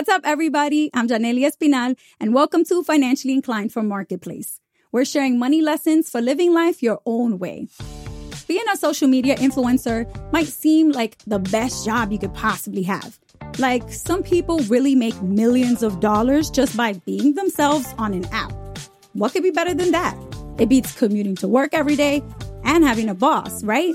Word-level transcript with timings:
What's 0.00 0.08
up, 0.08 0.22
everybody? 0.24 0.88
I'm 0.94 1.08
Janely 1.08 1.44
Espinal, 1.44 1.94
and 2.18 2.32
welcome 2.32 2.64
to 2.64 2.82
Financially 2.82 3.34
Inclined 3.34 3.70
for 3.70 3.82
Marketplace. 3.82 4.58
We're 4.92 5.04
sharing 5.04 5.38
money 5.38 5.60
lessons 5.60 6.08
for 6.08 6.22
living 6.22 6.54
life 6.54 6.82
your 6.82 7.02
own 7.04 7.38
way. 7.38 7.68
Being 8.48 8.64
a 8.72 8.78
social 8.78 9.08
media 9.08 9.36
influencer 9.36 10.08
might 10.32 10.46
seem 10.46 10.90
like 10.90 11.18
the 11.26 11.38
best 11.38 11.84
job 11.84 12.12
you 12.12 12.18
could 12.18 12.32
possibly 12.32 12.82
have. 12.84 13.18
Like, 13.58 13.92
some 13.92 14.22
people 14.22 14.60
really 14.60 14.94
make 14.94 15.20
millions 15.20 15.82
of 15.82 16.00
dollars 16.00 16.48
just 16.48 16.74
by 16.78 16.94
being 16.94 17.34
themselves 17.34 17.86
on 17.98 18.14
an 18.14 18.24
app. 18.32 18.54
What 19.12 19.34
could 19.34 19.42
be 19.42 19.50
better 19.50 19.74
than 19.74 19.90
that? 19.90 20.16
It 20.58 20.70
beats 20.70 20.96
commuting 20.96 21.36
to 21.36 21.46
work 21.46 21.74
every 21.74 21.96
day 21.96 22.22
and 22.64 22.84
having 22.84 23.10
a 23.10 23.14
boss, 23.14 23.62
right? 23.62 23.94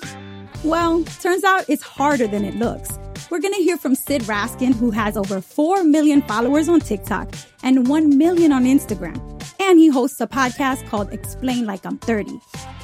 Well, 0.64 1.04
turns 1.20 1.44
out 1.44 1.68
it's 1.68 1.82
harder 1.82 2.28
than 2.28 2.46
it 2.46 2.58
looks. 2.58 2.96
We're 3.32 3.40
going 3.40 3.56
to 3.56 3.62
hear 3.62 3.78
from 3.78 3.96
Sid 3.96 4.24
Raskind, 4.24 4.76
who 4.76 4.92
has 4.92 5.18
over 5.18 5.42
4 5.42 5.84
million 5.84 6.22
followers 6.22 6.70
on 6.70 6.80
TikTok 6.80 7.34
and 7.64 7.88
1 7.88 8.18
million 8.18 8.52
on 8.52 8.66
Instagram. 8.66 9.18
And 9.60 9.80
he 9.80 9.88
hosts 9.88 10.22
a 10.22 10.28
podcast 10.28 10.88
called 10.90 11.12
Explain 11.12 11.66
Like 11.66 11.86
I'm 11.88 11.98
30. 11.98 12.40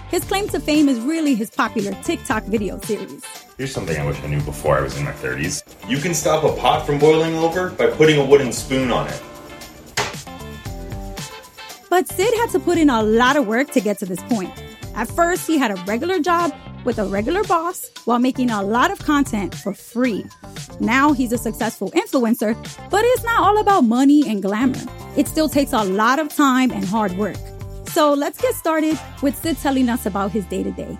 His 0.10 0.26
claim 0.26 0.48
to 0.50 0.60
fame 0.60 0.90
is 0.90 1.00
really 1.00 1.36
his 1.36 1.52
popular 1.52 1.94
TikTok 2.02 2.44
video 2.46 2.80
series. 2.80 3.24
Here's 3.58 3.72
something 3.72 3.96
I 4.00 4.06
wish 4.06 4.20
I 4.24 4.28
knew 4.28 4.42
before 4.42 4.80
I 4.80 4.82
was 4.82 4.98
in 4.98 5.06
my 5.06 5.12
30s. 5.12 5.64
You 5.88 6.00
can 6.00 6.16
stop 6.16 6.44
a 6.44 6.60
pot 6.60 6.88
from 6.88 6.98
boiling 6.98 7.36
over 7.36 7.70
by 7.70 7.88
putting 7.92 8.20
a 8.20 8.26
wooden 8.26 8.52
spoon 8.52 8.90
on 8.90 9.08
it. 9.08 9.22
But 11.88 12.08
Sid 12.08 12.34
had 12.38 12.50
to 12.52 12.60
put 12.60 12.80
in 12.80 12.90
a 12.90 13.04
lot 13.04 13.36
of 13.38 13.46
work 13.46 13.70
to 13.72 13.80
get 13.80 14.00
to 14.00 14.08
this 14.08 14.22
point. 14.24 14.52
At 14.96 15.08
first, 15.08 15.46
he 15.46 15.60
had 15.60 15.70
a 15.70 15.76
regular 15.84 16.20
job 16.20 16.52
with 16.84 17.00
a 17.00 17.06
regular 17.06 17.44
boss 17.44 17.90
while 18.06 18.20
making 18.20 18.50
a 18.50 18.62
lot 18.62 18.92
of 18.92 19.00
content 19.00 19.54
for 19.56 19.74
free. 19.74 20.26
Now 20.80 21.14
he's 21.14 21.32
a 21.32 21.38
successful 21.38 21.92
influencer, 21.92 22.56
but 22.90 23.02
it's 23.06 23.24
not 23.24 23.42
all 23.42 23.60
about 23.60 23.82
money 23.82 24.28
and 24.28 24.42
glamour. 24.42 24.82
It 25.16 25.28
still 25.28 25.50
takes 25.50 25.74
a 25.74 25.84
lot 25.84 26.20
of 26.20 26.30
time 26.30 26.72
and 26.72 26.84
hard 26.86 27.14
work. 27.18 27.38
So 27.88 28.14
let's 28.14 28.42
get 28.42 28.56
started 28.56 29.00
with 29.22 29.36
Sid 29.36 29.58
telling 29.58 29.90
us 29.90 30.06
about 30.06 30.32
his 30.32 30.46
day 30.46 30.64
to 30.64 30.72
day. 30.72 30.98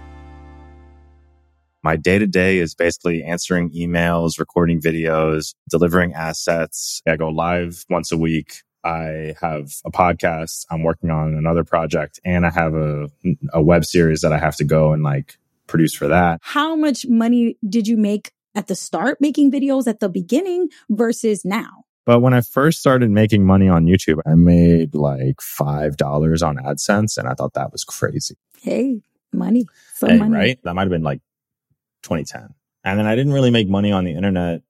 My 1.84 1.96
day 1.96 2.20
to 2.20 2.28
day 2.28 2.60
is 2.60 2.76
basically 2.76 3.24
answering 3.24 3.72
emails, 3.72 4.38
recording 4.38 4.80
videos, 4.80 5.56
delivering 5.70 6.14
assets. 6.14 7.02
I 7.08 7.16
go 7.16 7.30
live 7.30 7.86
once 7.90 8.12
a 8.12 8.18
week. 8.18 8.62
I 8.84 9.36
have 9.42 9.72
a 9.86 9.92
podcast. 9.92 10.66
I'm 10.70 10.84
working 10.84 11.10
on 11.10 11.34
another 11.34 11.64
project 11.64 12.20
and 12.24 12.46
I 12.46 12.52
have 12.52 12.76
a, 12.76 13.10
a 13.54 13.62
web 13.62 13.86
series 13.86 14.22
that 14.22 14.34
I 14.34 14.38
have 14.38 14.56
to 14.58 14.64
go 14.64 14.94
and 14.94 15.02
like 15.02 15.38
produce 15.68 15.96
for 15.96 16.08
that. 16.08 16.40
How 16.42 16.76
much 16.76 17.06
money 17.08 17.58
did 17.68 17.88
you 17.88 17.98
make 17.98 18.32
at 18.56 18.68
the 18.68 18.76
start 18.76 19.20
making 19.22 19.52
videos 19.52 19.88
at 19.88 20.00
the 20.00 20.10
beginning 20.10 20.70
versus 20.90 21.46
now? 21.46 21.84
But 22.06 22.20
when 22.20 22.34
I 22.34 22.42
first 22.42 22.80
started 22.80 23.12
making 23.12 23.46
money 23.46 23.70
on 23.70 23.86
YouTube, 23.86 24.20
I 24.26 24.36
made 24.36 24.96
like 24.96 25.38
$5 25.38 26.48
on 26.48 26.58
AdSense 26.58 27.18
and 27.18 27.28
I 27.28 27.34
thought 27.34 27.54
that 27.54 27.72
was 27.72 27.84
crazy. 27.84 28.36
Hey, 28.60 29.02
money. 29.32 29.66
So 29.96 30.08
hey, 30.08 30.18
money. 30.18 30.36
Right? 30.36 30.60
That 30.64 30.74
might 30.74 30.84
have 30.84 30.90
been 30.90 31.04
like 31.04 31.22
2010. 32.04 32.56
And 32.84 33.00
then 33.00 33.06
I 33.06 33.16
didn't 33.16 33.34
really 33.34 33.52
make 33.52 33.70
money 33.70 33.92
on 33.92 34.04
the 34.04 34.14
internet 34.14 34.64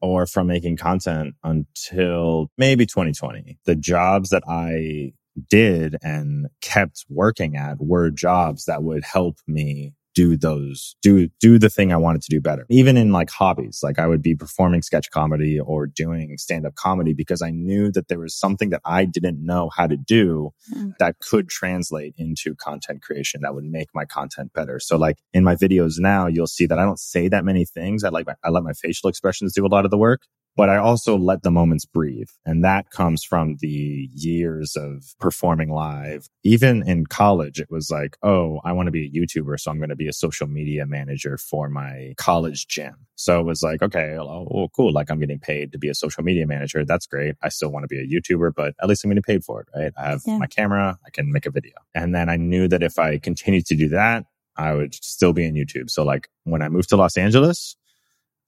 or 0.00 0.26
from 0.26 0.46
making 0.46 0.76
content 0.76 1.34
until 1.42 2.50
maybe 2.56 2.86
2020. 2.86 3.58
The 3.64 3.74
jobs 3.74 4.30
that 4.30 4.44
I 4.48 5.12
did 5.50 5.96
and 6.02 6.46
kept 6.60 7.04
working 7.08 7.56
at 7.56 7.78
were 7.80 8.10
jobs 8.10 8.66
that 8.66 8.82
would 8.82 9.04
help 9.04 9.38
me 9.46 9.94
do 10.18 10.36
those, 10.36 10.96
do, 11.00 11.28
do 11.38 11.60
the 11.60 11.70
thing 11.70 11.92
I 11.92 11.96
wanted 11.96 12.22
to 12.22 12.28
do 12.28 12.40
better. 12.40 12.66
Even 12.68 12.96
in 12.96 13.12
like 13.12 13.30
hobbies, 13.30 13.78
like 13.84 14.00
I 14.00 14.08
would 14.08 14.20
be 14.20 14.34
performing 14.34 14.82
sketch 14.82 15.12
comedy 15.12 15.60
or 15.60 15.86
doing 15.86 16.36
stand 16.38 16.66
up 16.66 16.74
comedy 16.74 17.14
because 17.14 17.40
I 17.40 17.50
knew 17.50 17.92
that 17.92 18.08
there 18.08 18.18
was 18.18 18.34
something 18.34 18.70
that 18.70 18.80
I 18.84 19.04
didn't 19.04 19.38
know 19.40 19.70
how 19.76 19.86
to 19.86 19.96
do 19.96 20.50
mm. 20.74 20.92
that 20.98 21.20
could 21.20 21.48
translate 21.48 22.14
into 22.18 22.56
content 22.56 23.00
creation 23.00 23.42
that 23.42 23.54
would 23.54 23.62
make 23.62 23.90
my 23.94 24.04
content 24.04 24.52
better. 24.52 24.80
So 24.80 24.96
like 24.96 25.18
in 25.32 25.44
my 25.44 25.54
videos 25.54 26.00
now, 26.00 26.26
you'll 26.26 26.48
see 26.48 26.66
that 26.66 26.80
I 26.80 26.84
don't 26.84 26.98
say 26.98 27.28
that 27.28 27.44
many 27.44 27.64
things. 27.64 28.02
I 28.02 28.08
like, 28.08 28.26
my, 28.26 28.34
I 28.42 28.50
let 28.50 28.64
my 28.64 28.72
facial 28.72 29.08
expressions 29.08 29.52
do 29.52 29.64
a 29.64 29.68
lot 29.68 29.84
of 29.84 29.92
the 29.92 29.98
work 29.98 30.22
but 30.58 30.68
I 30.68 30.76
also 30.76 31.16
let 31.16 31.44
the 31.44 31.52
moments 31.52 31.84
breathe. 31.84 32.30
And 32.44 32.64
that 32.64 32.90
comes 32.90 33.22
from 33.22 33.58
the 33.60 34.08
years 34.12 34.74
of 34.74 35.14
performing 35.20 35.70
live. 35.70 36.28
Even 36.42 36.82
in 36.82 37.06
college, 37.06 37.60
it 37.60 37.70
was 37.70 37.92
like, 37.92 38.16
oh, 38.24 38.60
I 38.64 38.72
want 38.72 38.88
to 38.88 38.90
be 38.90 39.06
a 39.06 39.08
YouTuber. 39.08 39.60
So 39.60 39.70
I'm 39.70 39.76
going 39.78 39.90
to 39.90 39.94
be 39.94 40.08
a 40.08 40.12
social 40.12 40.48
media 40.48 40.84
manager 40.84 41.38
for 41.38 41.68
my 41.68 42.14
college 42.16 42.66
gym. 42.66 43.06
So 43.14 43.38
it 43.38 43.44
was 43.44 43.62
like, 43.62 43.82
okay, 43.82 44.16
oh, 44.18 44.68
cool. 44.74 44.92
Like 44.92 45.12
I'm 45.12 45.20
getting 45.20 45.38
paid 45.38 45.70
to 45.70 45.78
be 45.78 45.88
a 45.88 45.94
social 45.94 46.24
media 46.24 46.44
manager. 46.44 46.84
That's 46.84 47.06
great. 47.06 47.36
I 47.40 47.50
still 47.50 47.70
want 47.70 47.84
to 47.84 47.88
be 47.88 48.00
a 48.00 48.08
YouTuber, 48.08 48.52
but 48.56 48.74
at 48.82 48.88
least 48.88 49.04
I'm 49.04 49.10
getting 49.10 49.22
paid 49.22 49.44
for 49.44 49.60
it, 49.60 49.68
right? 49.76 49.92
I 49.96 50.08
have 50.08 50.22
yeah. 50.26 50.38
my 50.38 50.48
camera. 50.48 50.98
I 51.06 51.10
can 51.10 51.30
make 51.30 51.46
a 51.46 51.52
video. 51.52 51.74
And 51.94 52.16
then 52.16 52.28
I 52.28 52.34
knew 52.34 52.66
that 52.66 52.82
if 52.82 52.98
I 52.98 53.18
continued 53.18 53.66
to 53.66 53.76
do 53.76 53.90
that, 53.90 54.24
I 54.56 54.74
would 54.74 54.92
still 54.92 55.32
be 55.32 55.46
in 55.46 55.54
YouTube. 55.54 55.88
So 55.88 56.02
like 56.02 56.28
when 56.42 56.62
I 56.62 56.68
moved 56.68 56.88
to 56.88 56.96
Los 56.96 57.16
Angeles, 57.16 57.76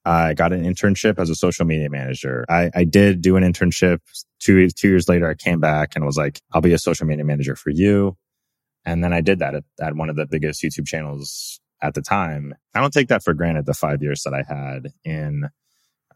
I 0.03 0.33
got 0.33 0.53
an 0.53 0.63
internship 0.63 1.19
as 1.19 1.29
a 1.29 1.35
social 1.35 1.65
media 1.65 1.89
manager. 1.89 2.45
I, 2.49 2.71
I 2.73 2.83
did 2.83 3.21
do 3.21 3.35
an 3.35 3.43
internship. 3.43 3.99
Two, 4.39 4.67
two 4.69 4.89
years 4.89 5.07
later, 5.07 5.29
I 5.29 5.35
came 5.35 5.59
back 5.59 5.95
and 5.95 6.05
was 6.05 6.17
like, 6.17 6.41
I'll 6.51 6.61
be 6.61 6.73
a 6.73 6.79
social 6.79 7.05
media 7.05 7.23
manager 7.23 7.55
for 7.55 7.69
you. 7.69 8.17
And 8.83 9.03
then 9.03 9.13
I 9.13 9.21
did 9.21 9.39
that 9.39 9.53
at, 9.53 9.63
at 9.79 9.95
one 9.95 10.09
of 10.09 10.15
the 10.15 10.25
biggest 10.25 10.63
YouTube 10.63 10.87
channels 10.87 11.59
at 11.81 11.93
the 11.93 12.01
time. 12.01 12.55
I 12.73 12.81
don't 12.81 12.93
take 12.93 13.09
that 13.09 13.23
for 13.23 13.33
granted, 13.33 13.65
the 13.65 13.73
five 13.73 14.01
years 14.01 14.23
that 14.23 14.33
I 14.33 14.43
had 14.47 14.93
in 15.03 15.49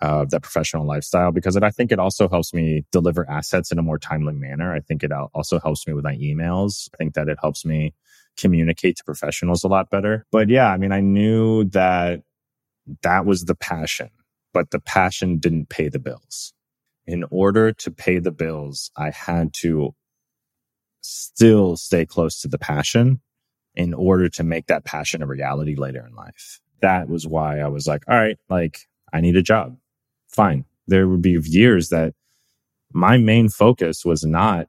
uh, 0.02 0.26
that 0.26 0.42
professional 0.42 0.86
lifestyle 0.86 1.32
because 1.32 1.56
it, 1.56 1.64
I 1.64 1.72
think 1.72 1.92
it 1.92 2.00
also 2.00 2.28
helps 2.28 2.54
me 2.54 2.86
deliver 2.92 3.30
assets 3.30 3.72
in 3.72 3.80
a 3.80 3.84
more 3.84 3.98
timely 3.98 4.34
manner. 4.34 4.74
I 4.74 4.80
think 4.80 5.04
it 5.04 5.12
also 5.12 5.60
helps 5.60 5.88
me 5.88 5.94
with 5.94 6.04
my 6.04 6.16
emails. 6.16 6.90
I 6.94 6.98
think 6.98 7.14
that 7.14 7.30
it 7.30 7.38
helps 7.42 7.66
me 7.66 7.94
communicate 8.38 8.98
to 8.98 9.04
professionals 9.04 9.64
a 9.64 9.68
lot 9.68 9.90
better. 9.90 10.26
But 10.32 10.50
yeah, 10.50 10.70
I 10.70 10.78
mean, 10.78 10.92
I 10.92 11.00
knew 11.00 11.66
that 11.66 12.22
that 13.04 13.26
was 13.26 13.46
the 13.46 13.56
passion, 13.56 14.10
but 14.54 14.72
the 14.72 14.80
passion 14.80 15.38
didn't 15.40 15.70
pay 15.70 15.90
the 15.90 16.00
bills. 16.00 16.54
In 17.08 17.24
order 17.30 17.72
to 17.72 17.92
pay 17.92 18.20
the 18.20 18.32
bills, 18.32 18.92
I 18.98 19.12
had 19.12 19.54
to 19.56 19.94
still 21.02 21.78
stay 21.78 22.06
close 22.06 22.42
to 22.42 22.48
the 22.48 22.58
passion 22.58 23.22
in 23.76 23.94
order 23.94 24.30
to 24.30 24.44
make 24.44 24.68
that 24.68 24.86
passion 24.86 25.22
a 25.22 25.28
reality 25.28 25.76
later 25.76 26.06
in 26.08 26.16
life. 26.16 26.60
That 26.82 27.10
was 27.10 27.28
why 27.28 27.60
I 27.60 27.68
was 27.68 27.88
like, 27.88 28.04
all 28.08 28.16
right, 28.18 28.38
like 28.50 28.88
I 29.14 29.22
need 29.22 29.36
a 29.36 29.42
job. 29.42 29.78
Fine. 30.30 30.66
There 30.88 31.08
would 31.08 31.22
be 31.22 31.38
years 31.44 31.90
that 31.90 32.14
my 32.94 33.18
main 33.18 33.50
focus 33.50 34.06
was 34.06 34.24
not 34.24 34.68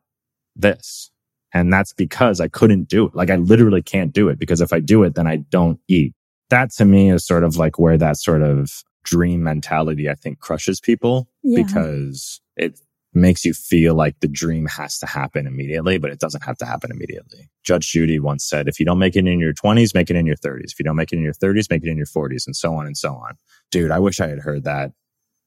this. 0.55 1.11
And 1.53 1.73
that's 1.73 1.93
because 1.93 2.41
I 2.41 2.49
couldn't 2.49 2.89
do 2.89 3.07
it. 3.07 3.15
Like 3.15 3.31
I 3.31 3.37
literally 3.37 3.83
can't 3.83 4.13
do 4.13 4.29
it 4.29 4.39
because 4.39 4.61
if 4.61 4.73
I 4.73 4.81
do 4.81 5.05
it, 5.05 5.15
then 5.15 5.27
I 5.27 5.37
don't 5.37 5.81
eat 5.89 6.15
that 6.51 6.71
to 6.73 6.85
me 6.85 7.11
is 7.11 7.27
sort 7.27 7.45
of 7.45 7.57
like 7.57 7.79
where 7.79 7.99
that 7.99 8.19
sort 8.19 8.43
of 8.43 8.71
dream 9.05 9.43
mentality, 9.43 10.09
I 10.09 10.15
think, 10.15 10.41
crushes 10.41 10.81
people 10.81 11.29
yeah. 11.43 11.63
because 11.63 12.41
it 12.57 12.79
makes 13.15 13.45
you 13.45 13.55
feel 13.55 13.95
like 13.95 14.21
the 14.21 14.29
dream 14.29 14.67
has 14.67 14.99
to 14.99 15.07
happen 15.07 15.47
immediately, 15.47 15.97
but 15.99 16.11
it 16.11 16.21
doesn't 16.21 16.45
have 16.45 16.59
to 16.59 16.67
happen 16.67 16.91
immediately. 16.91 17.49
Judge 17.65 17.91
Judy 17.91 18.19
once 18.19 18.45
said, 18.45 18.69
if 18.69 18.79
you 18.79 18.85
don't 18.85 18.99
make 18.99 19.17
it 19.17 19.27
in 19.27 19.41
your 19.41 19.55
20s, 19.55 19.95
make 19.95 20.11
it 20.11 20.17
in 20.17 20.27
your 20.27 20.37
30s. 20.37 20.73
If 20.73 20.79
you 20.79 20.85
don't 20.85 20.97
make 20.97 21.13
it 21.13 21.17
in 21.17 21.23
your 21.23 21.33
30s, 21.33 21.71
make 21.71 21.83
it 21.83 21.89
in 21.89 21.97
your 21.97 22.07
40s, 22.07 22.47
and 22.47 22.55
so 22.55 22.75
on 22.75 22.87
and 22.87 22.97
so 22.97 23.15
on. 23.15 23.37
Dude, 23.71 23.91
I 23.91 23.99
wish 23.99 24.21
I 24.21 24.29
had 24.29 24.41
heard 24.41 24.65
that 24.65 24.93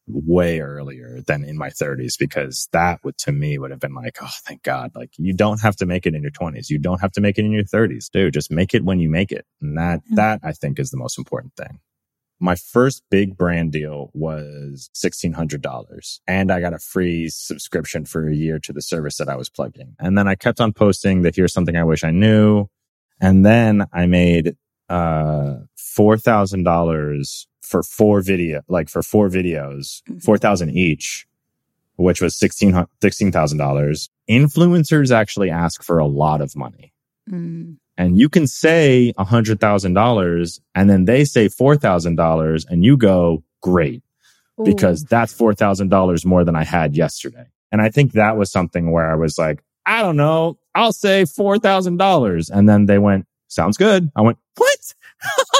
way 0.09 0.59
earlier 0.59 1.21
than 1.27 1.43
in 1.43 1.57
my 1.57 1.69
30s 1.69 2.17
because 2.17 2.67
that 2.71 2.99
would 3.03 3.17
to 3.19 3.31
me 3.31 3.57
would 3.57 3.71
have 3.71 3.79
been 3.79 3.93
like, 3.93 4.17
oh, 4.21 4.31
thank 4.45 4.63
God. 4.63 4.91
Like 4.95 5.11
you 5.17 5.33
don't 5.33 5.61
have 5.61 5.75
to 5.77 5.85
make 5.85 6.05
it 6.05 6.15
in 6.15 6.21
your 6.21 6.31
20s. 6.31 6.69
You 6.69 6.79
don't 6.79 7.01
have 7.01 7.11
to 7.13 7.21
make 7.21 7.37
it 7.37 7.45
in 7.45 7.51
your 7.51 7.63
30s. 7.63 8.09
Dude, 8.11 8.33
just 8.33 8.51
make 8.51 8.73
it 8.73 8.83
when 8.83 8.99
you 8.99 9.09
make 9.09 9.31
it. 9.31 9.45
And 9.61 9.77
that, 9.77 9.99
mm-hmm. 9.99 10.15
that 10.15 10.39
I 10.43 10.51
think 10.51 10.79
is 10.79 10.89
the 10.89 10.97
most 10.97 11.17
important 11.17 11.55
thing. 11.55 11.79
My 12.41 12.55
first 12.55 13.03
big 13.11 13.37
brand 13.37 13.73
deal 13.73 14.11
was 14.13 14.89
$1,600 14.95 16.19
and 16.25 16.51
I 16.51 16.61
got 16.61 16.73
a 16.73 16.79
free 16.79 17.27
subscription 17.29 18.05
for 18.05 18.27
a 18.27 18.35
year 18.35 18.59
to 18.59 18.71
the 18.71 18.81
service 18.81 19.17
that 19.17 19.27
I 19.27 19.35
was 19.35 19.49
plugging. 19.49 19.95
And 19.99 20.17
then 20.17 20.27
I 20.27 20.35
kept 20.35 20.61
on 20.61 20.71
posting 20.71 21.21
that 21.23 21.35
here's 21.35 21.53
something 21.53 21.75
I 21.75 21.83
wish 21.83 22.03
I 22.03 22.11
knew. 22.11 22.67
And 23.19 23.45
then 23.45 23.85
I 23.91 24.05
made, 24.05 24.55
uh, 24.89 25.59
$4,000 25.77 27.45
for 27.61 27.83
four 27.83 28.21
video, 28.21 28.61
like 28.67 28.89
for 28.89 29.03
four 29.03 29.29
videos, 29.29 30.01
mm-hmm. 30.03 30.19
4,000 30.19 30.71
each, 30.71 31.27
which 31.97 32.21
was 32.21 32.37
$16,000. 32.39 32.87
$16, 33.01 34.09
Influencers 34.29 35.11
actually 35.11 35.49
ask 35.49 35.83
for 35.83 35.99
a 35.99 36.05
lot 36.05 36.41
of 36.41 36.55
money. 36.55 36.93
Mm. 37.29 37.77
And 37.97 38.17
you 38.17 38.29
can 38.29 38.47
say 38.47 39.13
a 39.17 39.25
$100,000 39.25 40.59
and 40.75 40.89
then 40.89 41.05
they 41.05 41.25
say 41.25 41.47
$4,000 41.47 42.65
and 42.69 42.85
you 42.85 42.97
go, 42.97 43.43
great, 43.61 44.01
Ooh. 44.59 44.63
because 44.63 45.03
that's 45.03 45.37
$4,000 45.37 46.25
more 46.25 46.43
than 46.43 46.55
I 46.55 46.63
had 46.63 46.95
yesterday. 46.95 47.45
And 47.71 47.81
I 47.81 47.89
think 47.89 48.13
that 48.13 48.37
was 48.37 48.51
something 48.51 48.91
where 48.91 49.11
I 49.11 49.15
was 49.15 49.37
like, 49.37 49.63
I 49.85 50.01
don't 50.01 50.17
know, 50.17 50.57
I'll 50.75 50.93
say 50.93 51.23
$4,000. 51.23 52.49
And 52.51 52.69
then 52.69 52.85
they 52.85 52.99
went, 52.99 53.25
sounds 53.49 53.75
good. 53.75 54.09
I 54.15 54.21
went, 54.21 54.37
what? 54.55 54.93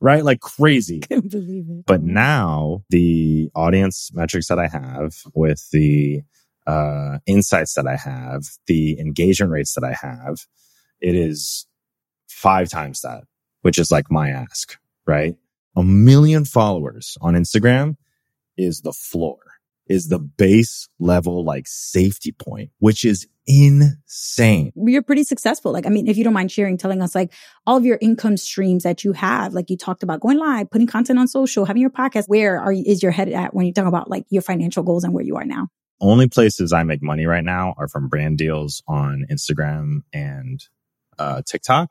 right? 0.00 0.24
Like 0.24 0.40
crazy. 0.40 1.00
Couldn't 1.08 1.30
believe 1.30 1.66
it. 1.68 1.86
But 1.86 2.02
now 2.02 2.84
the 2.90 3.50
audience 3.54 4.10
metrics 4.12 4.48
that 4.48 4.58
I 4.58 4.68
have 4.68 5.14
with 5.34 5.70
the 5.70 6.22
uh, 6.66 7.18
insights 7.26 7.74
that 7.74 7.86
I 7.86 7.96
have, 7.96 8.44
the 8.66 8.98
engagement 9.00 9.52
rates 9.52 9.74
that 9.74 9.84
I 9.84 9.94
have, 9.94 10.46
it 11.00 11.14
is 11.14 11.66
five 12.28 12.68
times 12.68 13.00
that, 13.00 13.24
which 13.62 13.78
is 13.78 13.90
like 13.90 14.10
my 14.10 14.30
ask, 14.30 14.76
right? 15.06 15.36
A 15.76 15.82
million 15.82 16.44
followers 16.44 17.16
on 17.20 17.34
Instagram 17.34 17.96
is 18.56 18.80
the 18.80 18.92
floor, 18.92 19.38
is 19.88 20.08
the 20.08 20.18
base 20.18 20.88
level 20.98 21.44
like 21.44 21.64
safety 21.66 22.32
point, 22.32 22.70
which 22.78 23.04
is 23.04 23.26
insane. 23.46 24.72
You're 24.76 25.02
pretty 25.02 25.24
successful. 25.24 25.72
Like, 25.72 25.86
I 25.86 25.88
mean, 25.88 26.06
if 26.06 26.16
you 26.16 26.24
don't 26.24 26.34
mind 26.34 26.52
sharing, 26.52 26.76
telling 26.76 27.00
us 27.00 27.14
like 27.14 27.32
all 27.66 27.76
of 27.76 27.84
your 27.84 27.98
income 28.00 28.36
streams 28.36 28.82
that 28.82 29.04
you 29.04 29.12
have, 29.12 29.54
like 29.54 29.70
you 29.70 29.76
talked 29.76 30.02
about 30.02 30.20
going 30.20 30.38
live, 30.38 30.70
putting 30.70 30.86
content 30.86 31.18
on 31.18 31.26
social, 31.26 31.64
having 31.64 31.80
your 31.80 31.90
podcast. 31.90 32.24
Where 32.26 32.60
are 32.60 32.72
is 32.72 33.02
your 33.02 33.12
head 33.12 33.28
at 33.30 33.54
when 33.54 33.66
you 33.66 33.72
talk 33.72 33.86
about 33.86 34.10
like 34.10 34.24
your 34.28 34.42
financial 34.42 34.82
goals 34.82 35.04
and 35.04 35.14
where 35.14 35.24
you 35.24 35.36
are 35.36 35.46
now? 35.46 35.68
Only 36.00 36.28
places 36.28 36.72
I 36.72 36.84
make 36.84 37.02
money 37.02 37.26
right 37.26 37.44
now 37.44 37.74
are 37.76 37.88
from 37.88 38.08
brand 38.08 38.38
deals 38.38 38.82
on 38.86 39.26
Instagram 39.30 40.02
and 40.12 40.60
uh, 41.18 41.42
TikTok. 41.44 41.90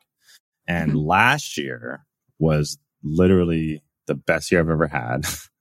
And 0.67 0.91
mm-hmm. 0.91 0.99
last 0.99 1.57
year 1.57 2.05
was 2.39 2.77
literally 3.03 3.81
the 4.05 4.15
best 4.15 4.51
year 4.51 4.61
I've 4.61 4.69
ever 4.69 4.87
had. 4.87 5.25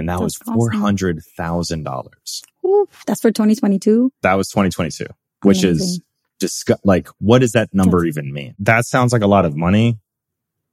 and 0.00 0.08
that 0.08 0.18
that's 0.20 0.38
was 0.46 0.70
$400,000. 0.72 2.06
That's 3.06 3.20
for 3.20 3.30
2022? 3.30 4.12
That 4.22 4.34
was 4.34 4.48
2022, 4.48 5.06
which 5.42 5.64
is 5.64 6.00
just 6.40 6.70
like, 6.84 7.08
what 7.18 7.40
does 7.40 7.52
that 7.52 7.72
number 7.72 7.98
that's- 7.98 8.16
even 8.16 8.32
mean? 8.32 8.54
That 8.58 8.86
sounds 8.86 9.12
like 9.12 9.22
a 9.22 9.26
lot 9.26 9.44
of 9.44 9.56
money. 9.56 9.98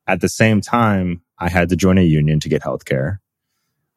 At 0.07 0.21
the 0.21 0.29
same 0.29 0.61
time, 0.61 1.21
I 1.37 1.49
had 1.49 1.69
to 1.69 1.75
join 1.75 1.97
a 1.97 2.01
union 2.03 2.39
to 2.39 2.49
get 2.49 2.63
health 2.63 2.85
care. 2.85 3.21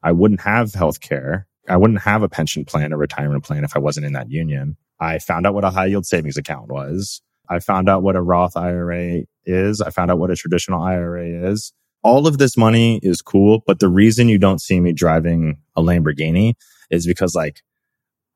I 0.03 0.11
wouldn't 0.11 0.41
have 0.41 0.73
health 0.73 0.99
care. 0.99 1.47
I 1.69 1.77
wouldn't 1.77 2.01
have 2.01 2.23
a 2.23 2.29
pension 2.29 2.65
plan 2.65 2.91
or 2.91 2.97
retirement 2.97 3.43
plan 3.43 3.63
if 3.63 3.75
I 3.75 3.79
wasn't 3.79 4.05
in 4.05 4.13
that 4.13 4.29
union. 4.29 4.77
I 4.99 5.19
found 5.19 5.47
out 5.47 5.53
what 5.53 5.63
a 5.63 5.69
high 5.69 5.85
yield 5.85 6.05
savings 6.05 6.37
account 6.37 6.69
was. 6.69 7.21
I 7.49 7.59
found 7.59 7.87
out 7.89 8.03
what 8.03 8.15
a 8.15 8.21
Roth 8.21 8.57
IRA 8.57 9.23
is. 9.45 9.81
I 9.81 9.89
found 9.89 10.11
out 10.11 10.19
what 10.19 10.31
a 10.31 10.35
traditional 10.35 10.81
IRA 10.81 11.49
is. 11.51 11.73
All 12.03 12.27
of 12.27 12.37
this 12.37 12.57
money 12.57 12.99
is 13.03 13.21
cool, 13.21 13.63
but 13.67 13.79
the 13.79 13.87
reason 13.87 14.27
you 14.27 14.37
don't 14.37 14.61
see 14.61 14.79
me 14.79 14.91
driving 14.91 15.57
a 15.75 15.81
Lamborghini 15.81 16.53
is 16.89 17.05
because 17.05 17.35
like 17.35 17.61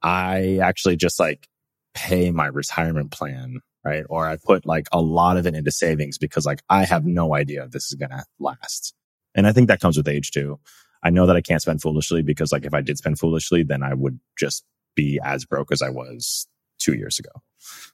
I 0.02 0.60
actually 0.62 0.98
just 0.98 1.20
like 1.20 1.48
pay 1.96 2.32
my 2.32 2.46
retirement 2.46 3.12
plan, 3.12 3.60
right? 3.84 4.04
Or 4.10 4.28
I 4.28 4.38
put 4.38 4.66
like 4.66 4.88
a 4.92 5.02
lot 5.02 5.38
of 5.38 5.48
it 5.48 5.56
into 5.56 5.72
savings 5.72 6.18
because 6.18 6.46
like 6.46 6.62
I 6.70 6.86
have 6.86 7.06
no 7.06 7.36
idea 7.36 7.64
if 7.64 7.72
this 7.72 7.86
is 7.86 7.96
going 7.96 8.12
to 8.12 8.24
last. 8.40 8.94
And 9.34 9.48
I 9.48 9.52
think 9.52 9.68
that 9.68 9.82
comes 9.82 9.98
with 9.98 10.08
age 10.08 10.32
too. 10.32 10.60
I 11.04 11.10
know 11.10 11.26
that 11.26 11.36
I 11.36 11.42
can't 11.42 11.62
spend 11.62 11.82
foolishly 11.82 12.22
because 12.22 12.52
like 12.52 12.66
if 12.66 12.74
I 12.74 12.82
did 12.82 12.98
spend 12.98 13.20
foolishly, 13.20 13.64
then 13.64 13.84
I 13.84 13.94
would 13.94 14.20
just 14.38 14.64
be 14.96 15.20
as 15.24 15.46
broke 15.46 15.72
as 15.72 15.82
I 15.82 15.90
was 15.90 16.48
two 16.80 16.94
years 16.94 17.20
ago. 17.20 17.32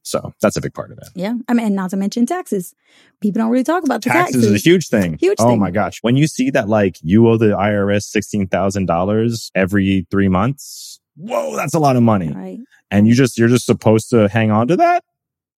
So 0.03 0.33
that's 0.41 0.57
a 0.57 0.61
big 0.61 0.73
part 0.73 0.91
of 0.91 0.97
it. 0.97 1.07
Yeah. 1.15 1.35
I 1.47 1.53
mean, 1.53 1.67
and 1.67 1.75
not 1.75 1.91
to 1.91 1.97
mention 1.97 2.25
taxes. 2.25 2.73
People 3.21 3.41
don't 3.41 3.51
really 3.51 3.63
talk 3.63 3.83
about 3.83 4.01
the 4.01 4.09
taxes. 4.09 4.35
Taxes 4.35 4.51
is 4.51 4.61
a 4.61 4.69
huge 4.69 4.87
thing. 4.87 5.17
Huge 5.17 5.37
oh 5.39 5.49
thing. 5.49 5.59
my 5.59 5.71
gosh. 5.71 5.99
When 6.01 6.15
you 6.15 6.27
see 6.27 6.49
that 6.51 6.67
like 6.67 6.97
you 7.01 7.27
owe 7.27 7.37
the 7.37 7.47
IRS 7.47 8.15
$16,000 8.15 9.51
every 9.55 10.07
three 10.09 10.27
months, 10.27 10.99
whoa, 11.15 11.55
that's 11.55 11.73
a 11.73 11.79
lot 11.79 11.95
of 11.95 12.03
money. 12.03 12.33
Right. 12.33 12.59
And 12.89 13.07
you 13.07 13.13
just, 13.13 13.37
you're 13.37 13.47
just 13.47 13.65
supposed 13.65 14.09
to 14.09 14.27
hang 14.27 14.51
on 14.51 14.67
to 14.69 14.75
that. 14.77 15.03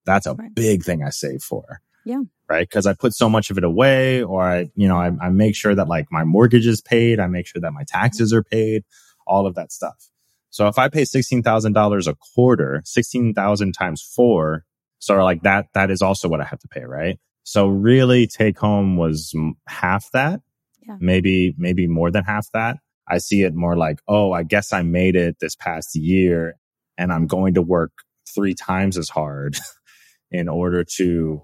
That's 0.06 0.26
a 0.26 0.34
right. 0.34 0.54
big 0.54 0.84
thing 0.84 1.04
I 1.04 1.10
save 1.10 1.42
for. 1.42 1.82
Yeah. 2.06 2.24
Right. 2.50 2.70
Cause 2.70 2.86
I 2.86 2.94
put 2.94 3.14
so 3.14 3.30
much 3.30 3.50
of 3.50 3.58
it 3.58 3.64
away 3.64 4.22
or 4.22 4.44
I, 4.44 4.70
you 4.76 4.88
know, 4.88 4.98
I, 4.98 5.12
I 5.22 5.30
make 5.30 5.56
sure 5.56 5.74
that 5.74 5.88
like 5.88 6.08
my 6.12 6.26
mortgage 6.26 6.68
is 6.68 6.82
paid. 6.82 7.20
I 7.20 7.28
make 7.28 7.48
sure 7.48 7.62
that 7.62 7.72
my 7.72 7.84
taxes 7.88 8.32
mm-hmm. 8.32 8.40
are 8.40 8.44
paid, 8.44 8.84
all 9.26 9.48
of 9.48 9.56
that 9.56 9.72
stuff. 9.72 10.10
So 10.54 10.68
if 10.68 10.78
I 10.78 10.88
pay 10.88 11.02
$16,000 11.02 12.08
a 12.08 12.16
quarter, 12.36 12.84
16,000 12.86 13.72
times 13.72 14.04
four, 14.04 14.66
so 15.00 15.16
like 15.16 15.42
that, 15.42 15.66
that 15.74 15.90
is 15.90 16.04
also 16.04 16.30
what 16.30 16.42
I 16.42 16.44
have 16.44 16.60
to 16.60 16.68
pay. 16.68 16.84
Right. 16.84 17.18
So 17.42 17.66
really 17.68 18.28
take 18.28 18.60
home 18.60 18.96
was 18.96 19.34
half 19.68 20.12
that, 20.14 20.42
yeah. 20.88 20.98
maybe, 21.00 21.56
maybe 21.58 21.88
more 21.88 22.12
than 22.12 22.24
half 22.24 22.52
that. 22.54 22.78
I 23.08 23.18
see 23.18 23.42
it 23.42 23.56
more 23.56 23.76
like, 23.76 24.00
oh, 24.08 24.32
I 24.32 24.44
guess 24.44 24.74
I 24.74 24.84
made 24.84 25.16
it 25.16 25.38
this 25.40 25.56
past 25.56 25.96
year 25.96 26.54
and 27.00 27.12
I'm 27.12 27.26
going 27.26 27.56
to 27.56 27.64
work 27.64 27.92
three 28.36 28.54
times 28.54 28.96
as 28.96 29.10
hard 29.10 29.58
in 30.32 30.48
order 30.48 30.84
to 30.98 31.42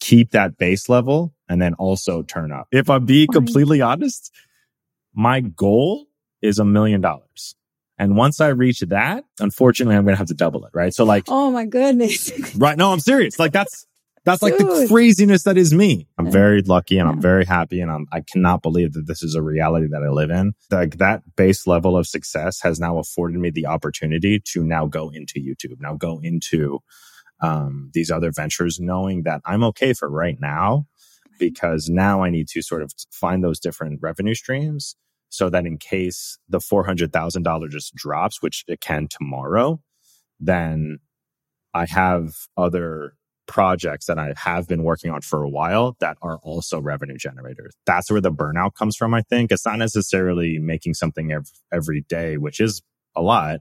keep 0.00 0.30
that 0.30 0.56
base 0.56 0.88
level 0.88 1.34
and 1.50 1.60
then 1.60 1.74
also 1.74 2.22
turn 2.22 2.50
up. 2.50 2.66
If 2.72 2.88
I'm 2.88 3.04
being 3.04 3.28
completely 3.28 3.82
honest, 3.82 4.32
my 5.12 5.40
goal 5.40 6.06
is 6.40 6.58
a 6.58 6.64
million 6.64 7.02
dollars. 7.02 7.56
And 8.02 8.16
once 8.16 8.40
I 8.40 8.48
reach 8.48 8.80
that, 8.80 9.22
unfortunately, 9.38 9.94
I'm 9.94 10.02
going 10.02 10.14
to 10.14 10.18
have 10.18 10.26
to 10.26 10.34
double 10.34 10.64
it. 10.64 10.72
Right. 10.74 10.92
So 10.92 11.04
like, 11.04 11.22
oh 11.28 11.52
my 11.52 11.66
goodness. 11.66 12.32
right. 12.56 12.76
No, 12.76 12.92
I'm 12.92 12.98
serious. 12.98 13.38
Like 13.38 13.52
that's, 13.52 13.86
that's 14.24 14.42
like 14.42 14.58
the 14.58 14.86
craziness 14.88 15.44
that 15.44 15.56
is 15.56 15.72
me. 15.72 16.08
I'm 16.18 16.28
very 16.28 16.62
lucky 16.62 16.98
and 16.98 17.08
I'm 17.08 17.20
very 17.20 17.44
happy 17.44 17.80
and 17.80 17.92
I'm, 17.92 18.06
I 18.12 18.22
cannot 18.22 18.60
believe 18.60 18.94
that 18.94 19.06
this 19.06 19.22
is 19.22 19.36
a 19.36 19.42
reality 19.42 19.86
that 19.92 20.02
I 20.02 20.08
live 20.08 20.30
in. 20.30 20.52
Like 20.68 20.98
that 20.98 21.22
base 21.36 21.64
level 21.64 21.96
of 21.96 22.08
success 22.08 22.60
has 22.62 22.80
now 22.80 22.98
afforded 22.98 23.38
me 23.38 23.50
the 23.50 23.66
opportunity 23.66 24.42
to 24.52 24.64
now 24.64 24.86
go 24.86 25.08
into 25.08 25.38
YouTube, 25.38 25.80
now 25.80 25.94
go 25.94 26.18
into, 26.20 26.80
um, 27.40 27.88
these 27.94 28.10
other 28.10 28.32
ventures, 28.32 28.80
knowing 28.80 29.22
that 29.24 29.42
I'm 29.44 29.62
okay 29.62 29.92
for 29.92 30.10
right 30.10 30.38
now 30.40 30.86
because 31.38 31.88
now 31.88 32.24
I 32.24 32.30
need 32.30 32.48
to 32.48 32.62
sort 32.62 32.82
of 32.82 32.92
find 33.12 33.44
those 33.44 33.60
different 33.60 34.00
revenue 34.02 34.34
streams 34.34 34.96
so 35.32 35.48
that 35.48 35.64
in 35.64 35.78
case 35.78 36.38
the 36.46 36.58
$400,000 36.58 37.70
just 37.70 37.94
drops, 37.94 38.42
which 38.42 38.64
it 38.68 38.82
can 38.82 39.08
tomorrow, 39.08 39.80
then 40.38 40.98
I 41.72 41.86
have 41.86 42.34
other 42.54 43.14
projects 43.46 44.06
that 44.06 44.18
I 44.18 44.34
have 44.36 44.68
been 44.68 44.82
working 44.82 45.10
on 45.10 45.22
for 45.22 45.42
a 45.42 45.48
while 45.48 45.96
that 46.00 46.18
are 46.20 46.36
also 46.42 46.78
revenue 46.78 47.16
generators. 47.16 47.72
That's 47.86 48.10
where 48.10 48.20
the 48.20 48.30
burnout 48.30 48.74
comes 48.74 48.94
from, 48.94 49.14
I 49.14 49.22
think. 49.22 49.50
It's 49.50 49.64
not 49.64 49.78
necessarily 49.78 50.58
making 50.58 50.94
something 50.94 51.32
every, 51.32 51.46
every 51.72 52.00
day, 52.02 52.36
which 52.36 52.60
is 52.60 52.82
a 53.16 53.22
lot. 53.22 53.60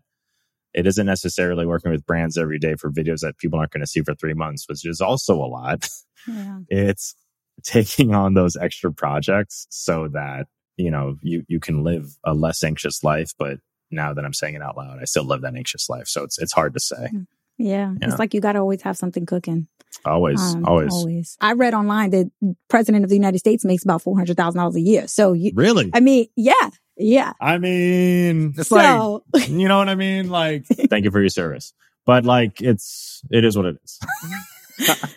It 0.73 0.85
isn't 0.85 1.05
necessarily 1.05 1.65
working 1.65 1.91
with 1.91 2.05
brands 2.05 2.37
every 2.37 2.59
day 2.59 2.75
for 2.75 2.91
videos 2.91 3.21
that 3.21 3.37
people 3.37 3.59
aren't 3.59 3.71
going 3.71 3.81
to 3.81 3.87
see 3.87 4.01
for 4.01 4.13
three 4.13 4.33
months, 4.33 4.67
which 4.67 4.85
is 4.85 4.99
also 4.99 5.35
a 5.35 5.47
lot. 5.47 5.87
Yeah. 6.27 6.59
It's 6.69 7.15
taking 7.63 8.13
on 8.13 8.33
those 8.33 8.57
extra 8.57 8.91
projects 8.91 9.67
so 9.69 10.09
that, 10.09 10.47
you 10.81 10.91
know, 10.91 11.17
you, 11.21 11.43
you 11.47 11.59
can 11.59 11.83
live 11.83 12.17
a 12.23 12.33
less 12.33 12.63
anxious 12.63 13.03
life. 13.03 13.33
But 13.37 13.59
now 13.89 14.13
that 14.13 14.25
I'm 14.25 14.33
saying 14.33 14.55
it 14.55 14.61
out 14.61 14.77
loud, 14.77 14.99
I 15.01 15.05
still 15.05 15.25
live 15.25 15.41
that 15.41 15.55
anxious 15.55 15.89
life. 15.89 16.07
So 16.07 16.23
it's, 16.23 16.39
it's 16.39 16.53
hard 16.53 16.73
to 16.73 16.79
say. 16.79 17.07
Mm. 17.13 17.27
Yeah. 17.57 17.93
It's 18.01 18.17
like 18.17 18.33
you 18.33 18.41
got 18.41 18.53
to 18.53 18.59
always 18.59 18.81
have 18.81 18.97
something 18.97 19.25
cooking. 19.25 19.67
Always, 20.05 20.41
um, 20.41 20.65
always, 20.65 20.93
always. 20.93 21.37
I 21.41 21.53
read 21.53 21.73
online 21.73 22.11
that 22.11 22.31
president 22.69 23.03
of 23.03 23.09
the 23.09 23.15
United 23.15 23.39
States 23.39 23.65
makes 23.65 23.83
about 23.83 24.01
four 24.01 24.17
hundred 24.17 24.37
thousand 24.37 24.57
dollars 24.57 24.75
a 24.77 24.81
year. 24.81 25.07
So 25.07 25.33
you 25.33 25.51
really? 25.53 25.91
I 25.93 25.99
mean, 25.99 26.27
yeah, 26.35 26.69
yeah. 26.95 27.33
I 27.41 27.57
mean, 27.57 28.53
it's 28.57 28.69
so, 28.69 29.23
like 29.33 29.49
you 29.49 29.67
know 29.67 29.77
what 29.77 29.89
I 29.89 29.95
mean. 29.95 30.29
Like, 30.29 30.65
thank 30.89 31.03
you 31.03 31.11
for 31.11 31.19
your 31.19 31.29
service, 31.29 31.73
but 32.05 32.23
like, 32.25 32.61
it's 32.61 33.21
it 33.29 33.43
is 33.43 33.57
what 33.57 33.65
it 33.65 33.77
is. 33.83 33.99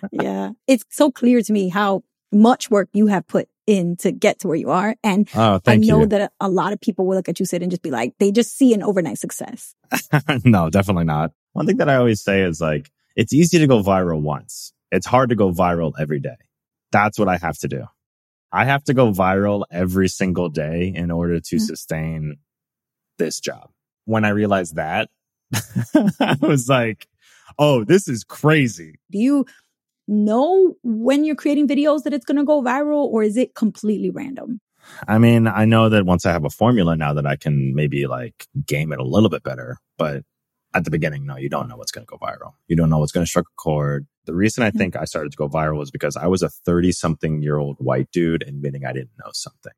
yeah, 0.12 0.50
it's 0.66 0.84
so 0.90 1.10
clear 1.10 1.40
to 1.40 1.52
me 1.52 1.68
how 1.68 2.02
much 2.32 2.68
work 2.68 2.88
you 2.92 3.06
have 3.06 3.26
put 3.26 3.48
in 3.66 3.96
to 3.96 4.12
get 4.12 4.40
to 4.40 4.48
where 4.48 4.56
you 4.56 4.70
are, 4.70 4.96
and 5.02 5.28
oh, 5.34 5.60
I 5.66 5.76
know 5.76 6.00
you. 6.00 6.06
that 6.06 6.32
a 6.40 6.48
lot 6.48 6.72
of 6.72 6.80
people 6.80 7.06
will 7.06 7.16
look 7.16 7.28
at 7.28 7.40
you 7.40 7.46
Sid 7.46 7.62
and 7.62 7.70
just 7.70 7.82
be 7.82 7.90
like, 7.90 8.14
they 8.18 8.30
just 8.30 8.56
see 8.56 8.74
an 8.74 8.82
overnight 8.82 9.18
success. 9.18 9.74
no, 10.44 10.70
definitely 10.70 11.04
not. 11.04 11.32
One 11.52 11.66
thing 11.66 11.78
that 11.78 11.88
I 11.88 11.96
always 11.96 12.20
say 12.20 12.42
is 12.42 12.60
like, 12.60 12.90
it's 13.16 13.32
easy 13.32 13.58
to 13.58 13.66
go 13.66 13.82
viral 13.82 14.20
once. 14.20 14.72
It's 14.90 15.06
hard 15.06 15.30
to 15.30 15.36
go 15.36 15.50
viral 15.50 15.92
every 15.98 16.20
day. 16.20 16.36
That's 16.92 17.18
what 17.18 17.28
I 17.28 17.36
have 17.38 17.58
to 17.58 17.68
do. 17.68 17.84
I 18.52 18.64
have 18.64 18.84
to 18.84 18.94
go 18.94 19.10
viral 19.10 19.64
every 19.70 20.08
single 20.08 20.48
day 20.48 20.92
in 20.94 21.10
order 21.10 21.40
to 21.40 21.56
mm-hmm. 21.56 21.64
sustain 21.64 22.36
this 23.18 23.40
job. 23.40 23.70
When 24.04 24.24
I 24.24 24.28
realized 24.30 24.76
that, 24.76 25.10
I 26.20 26.36
was 26.40 26.68
like, 26.68 27.08
oh, 27.58 27.84
this 27.84 28.08
is 28.08 28.24
crazy. 28.24 29.00
Do 29.10 29.18
you 29.18 29.46
know 30.06 30.74
when 30.82 31.24
you're 31.24 31.34
creating 31.34 31.68
videos 31.68 32.02
that 32.02 32.12
it's 32.12 32.24
going 32.24 32.36
to 32.36 32.44
go 32.44 32.62
viral 32.62 33.06
or 33.06 33.22
is 33.22 33.36
it 33.36 33.54
completely 33.54 34.10
random? 34.10 34.60
I 35.08 35.18
mean, 35.18 35.46
I 35.46 35.64
know 35.64 35.88
that 35.88 36.04
once 36.04 36.26
I 36.26 36.32
have 36.32 36.44
a 36.44 36.50
formula 36.50 36.96
now 36.96 37.14
that 37.14 37.26
I 37.26 37.36
can 37.36 37.74
maybe 37.74 38.06
like 38.06 38.46
game 38.66 38.92
it 38.92 38.98
a 38.98 39.04
little 39.04 39.30
bit 39.30 39.42
better, 39.42 39.78
but 39.96 40.24
at 40.74 40.84
the 40.84 40.90
beginning, 40.90 41.24
no, 41.24 41.36
you 41.36 41.48
don't 41.48 41.68
know 41.68 41.76
what's 41.76 41.92
going 41.92 42.06
to 42.06 42.10
go 42.10 42.18
viral. 42.18 42.54
You 42.68 42.76
don't 42.76 42.90
know 42.90 42.98
what's 42.98 43.12
going 43.12 43.24
to 43.24 43.30
strike 43.30 43.46
a 43.46 43.56
chord. 43.56 44.06
The 44.26 44.34
reason 44.34 44.64
I 44.64 44.70
hmm. 44.70 44.78
think 44.78 44.96
I 44.96 45.04
started 45.04 45.30
to 45.32 45.36
go 45.36 45.48
viral 45.48 45.78
was 45.78 45.90
because 45.90 46.16
I 46.16 46.26
was 46.26 46.42
a 46.42 46.48
30 46.48 46.92
something 46.92 47.42
year 47.42 47.58
old 47.58 47.76
white 47.78 48.10
dude 48.12 48.42
admitting 48.46 48.84
I 48.84 48.92
didn't 48.92 49.12
know 49.18 49.30
something. 49.32 49.72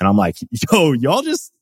And 0.00 0.08
I'm 0.08 0.16
like, 0.16 0.36
yo, 0.72 0.92
y'all 0.92 1.22
just, 1.22 1.52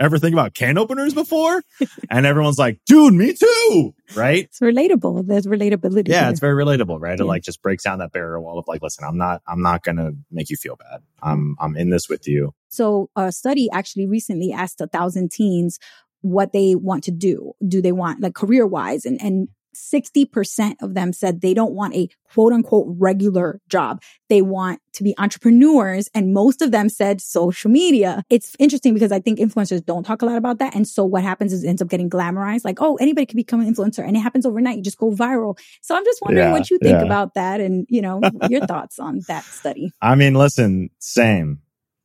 ever 0.00 0.18
think 0.18 0.32
about 0.32 0.54
can 0.54 0.78
openers 0.78 1.14
before? 1.14 1.62
and 2.10 2.26
everyone's 2.26 2.58
like, 2.58 2.80
dude, 2.86 3.14
me 3.14 3.34
too. 3.34 3.94
Right. 4.16 4.44
It's 4.44 4.58
relatable. 4.60 5.26
There's 5.26 5.46
relatability. 5.46 6.08
Yeah. 6.08 6.22
there. 6.22 6.30
It's 6.30 6.40
very 6.40 6.64
relatable, 6.64 7.00
right? 7.00 7.20
It 7.20 7.24
like 7.24 7.42
just 7.42 7.62
breaks 7.62 7.84
down 7.84 7.98
that 7.98 8.12
barrier 8.12 8.40
wall 8.40 8.58
of 8.58 8.66
like, 8.66 8.82
listen, 8.82 9.04
I'm 9.04 9.18
not, 9.18 9.42
I'm 9.46 9.62
not 9.62 9.84
going 9.84 9.98
to 9.98 10.12
make 10.30 10.50
you 10.50 10.56
feel 10.56 10.76
bad. 10.76 11.02
I'm, 11.22 11.54
I'm 11.60 11.76
in 11.76 11.90
this 11.90 12.08
with 12.08 12.26
you. 12.26 12.54
So 12.68 13.10
a 13.14 13.30
study 13.30 13.68
actually 13.72 14.06
recently 14.06 14.52
asked 14.52 14.80
a 14.80 14.86
thousand 14.86 15.30
teens 15.30 15.78
what 16.22 16.52
they 16.52 16.74
want 16.74 17.04
to 17.04 17.10
do. 17.10 17.52
Do 17.66 17.80
they 17.80 17.92
want 17.92 18.20
like 18.20 18.34
career 18.34 18.66
wise 18.66 19.04
and, 19.04 19.20
and 19.22 19.48
60% 19.74 20.74
of 20.82 20.94
them 20.94 21.12
said 21.12 21.40
they 21.40 21.54
don't 21.54 21.72
want 21.72 21.94
a 21.94 22.08
quote 22.32 22.52
unquote 22.52 22.86
regular 22.98 23.60
job. 23.68 24.02
They 24.28 24.42
want 24.42 24.80
to 24.94 25.02
be 25.04 25.14
entrepreneurs. 25.18 26.08
And 26.14 26.32
most 26.32 26.62
of 26.62 26.70
them 26.72 26.88
said 26.88 27.20
social 27.20 27.70
media. 27.70 28.22
It's 28.30 28.56
interesting 28.58 28.94
because 28.94 29.12
I 29.12 29.20
think 29.20 29.38
influencers 29.38 29.84
don't 29.84 30.04
talk 30.04 30.22
a 30.22 30.26
lot 30.26 30.36
about 30.36 30.58
that. 30.58 30.74
And 30.74 30.86
so 30.86 31.04
what 31.04 31.22
happens 31.22 31.52
is 31.52 31.64
it 31.64 31.68
ends 31.68 31.82
up 31.82 31.88
getting 31.88 32.10
glamorized. 32.10 32.64
Like, 32.64 32.80
oh, 32.80 32.96
anybody 32.96 33.26
can 33.26 33.36
become 33.36 33.60
an 33.60 33.72
influencer 33.72 34.06
and 34.06 34.16
it 34.16 34.20
happens 34.20 34.46
overnight. 34.46 34.76
You 34.76 34.82
just 34.82 34.98
go 34.98 35.10
viral. 35.12 35.58
So 35.82 35.96
I'm 35.96 36.04
just 36.04 36.20
wondering 36.22 36.48
Yeah, 36.48 36.52
what 36.52 36.70
you 36.70 36.78
think 36.78 36.98
yeah. 37.00 37.04
about 37.04 37.34
that 37.34 37.60
and, 37.60 37.86
you 37.88 38.02
know, 38.02 38.20
your 38.48 38.66
thoughts 38.66 38.98
on 38.98 39.20
that 39.28 39.44
study. 39.44 39.92
I 40.00 40.14
mean, 40.14 40.34
listen, 40.34 40.90
same, 40.98 41.60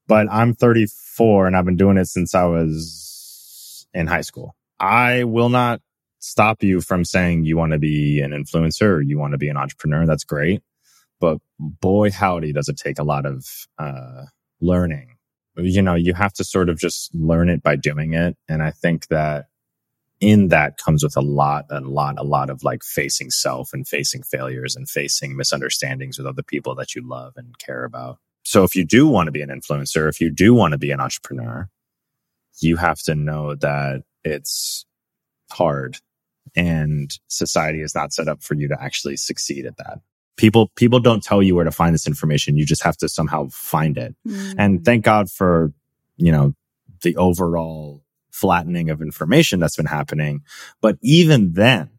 but 0.07 0.27
I'm 0.31 0.53
34 0.53 1.47
and 1.47 1.57
I've 1.57 1.65
been 1.65 1.77
doing 1.77 1.97
it 1.97 2.05
since 2.05 2.35
I 2.35 2.45
was 2.45 3.87
in 3.93 4.07
high 4.07 4.21
school. 4.21 4.55
I 4.79 5.23
will 5.23 5.49
not 5.49 5.81
stop 6.25 6.63
you 6.63 6.81
from 6.81 7.05
saying 7.05 7.45
you 7.45 7.57
want 7.57 7.71
to 7.71 7.79
be 7.79 8.19
an 8.21 8.31
influencer 8.31 8.97
or 8.97 9.01
you 9.01 9.19
want 9.19 9.31
to 9.33 9.37
be 9.37 9.49
an 9.49 9.57
entrepreneur. 9.57 10.05
That's 10.05 10.23
great. 10.23 10.61
But 11.19 11.37
boy, 11.59 12.11
howdy, 12.11 12.51
does 12.51 12.67
it 12.67 12.77
take 12.77 12.99
a 12.99 13.03
lot 13.03 13.25
of, 13.25 13.45
uh, 13.77 14.25
learning. 14.61 15.15
You 15.57 15.81
know, 15.81 15.95
you 15.95 16.13
have 16.13 16.33
to 16.33 16.43
sort 16.43 16.69
of 16.69 16.77
just 16.77 17.13
learn 17.15 17.49
it 17.49 17.63
by 17.63 17.75
doing 17.75 18.13
it. 18.13 18.35
And 18.49 18.61
I 18.61 18.71
think 18.71 19.07
that 19.07 19.45
in 20.19 20.49
that 20.49 20.77
comes 20.77 21.03
with 21.03 21.15
a 21.15 21.21
lot, 21.21 21.65
a 21.69 21.79
lot, 21.81 22.15
a 22.17 22.23
lot 22.23 22.49
of 22.49 22.63
like 22.63 22.83
facing 22.83 23.29
self 23.29 23.71
and 23.73 23.87
facing 23.87 24.23
failures 24.23 24.75
and 24.75 24.89
facing 24.89 25.37
misunderstandings 25.37 26.17
with 26.17 26.27
other 26.27 26.43
people 26.43 26.75
that 26.75 26.95
you 26.95 27.07
love 27.07 27.33
and 27.37 27.57
care 27.59 27.83
about. 27.83 28.17
So 28.43 28.63
if 28.63 28.75
you 28.75 28.85
do 28.85 29.07
want 29.07 29.27
to 29.27 29.31
be 29.31 29.41
an 29.41 29.49
influencer, 29.49 30.09
if 30.09 30.19
you 30.19 30.29
do 30.29 30.53
want 30.53 30.73
to 30.73 30.77
be 30.77 30.91
an 30.91 30.99
entrepreneur, 30.99 31.69
you 32.59 32.77
have 32.77 32.99
to 33.03 33.15
know 33.15 33.55
that 33.55 34.03
it's 34.23 34.85
hard 35.51 35.99
and 36.55 37.11
society 37.27 37.81
is 37.81 37.95
not 37.95 38.13
set 38.13 38.27
up 38.27 38.43
for 38.43 38.53
you 38.53 38.67
to 38.67 38.81
actually 38.81 39.17
succeed 39.17 39.65
at 39.65 39.77
that. 39.77 39.99
People, 40.37 40.71
people 40.75 40.99
don't 40.99 41.23
tell 41.23 41.41
you 41.41 41.55
where 41.55 41.63
to 41.63 41.71
find 41.71 41.93
this 41.93 42.07
information. 42.07 42.57
You 42.57 42.65
just 42.65 42.83
have 42.83 42.97
to 42.97 43.09
somehow 43.09 43.47
find 43.51 43.97
it. 43.97 44.15
Mm. 44.27 44.55
And 44.57 44.85
thank 44.85 45.05
God 45.05 45.29
for, 45.29 45.71
you 46.17 46.31
know, 46.31 46.53
the 47.01 47.15
overall 47.17 48.03
flattening 48.31 48.89
of 48.89 49.01
information 49.01 49.59
that's 49.59 49.77
been 49.77 49.85
happening. 49.85 50.41
But 50.81 50.97
even 51.01 51.53
then, 51.53 51.91